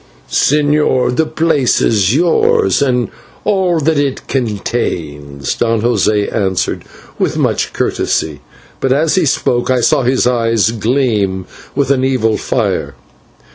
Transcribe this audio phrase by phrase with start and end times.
[0.31, 3.09] "Señor, the place is yours and
[3.43, 6.83] all that it contains," Don José answered
[7.19, 8.41] with much courtesy;
[8.79, 11.45] but as he spoke I saw his eye gleam
[11.75, 12.95] with an evil fire.